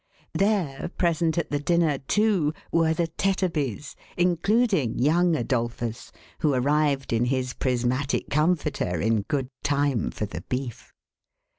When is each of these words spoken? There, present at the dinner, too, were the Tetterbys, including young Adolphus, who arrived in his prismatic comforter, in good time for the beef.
There, 0.33 0.89
present 0.97 1.37
at 1.37 1.51
the 1.51 1.59
dinner, 1.59 1.99
too, 1.99 2.55
were 2.71 2.91
the 2.91 3.05
Tetterbys, 3.05 3.93
including 4.17 4.97
young 4.97 5.35
Adolphus, 5.35 6.11
who 6.39 6.55
arrived 6.55 7.13
in 7.13 7.25
his 7.25 7.53
prismatic 7.53 8.27
comforter, 8.31 8.99
in 8.99 9.21
good 9.21 9.49
time 9.63 10.09
for 10.09 10.25
the 10.25 10.41
beef. 10.49 10.91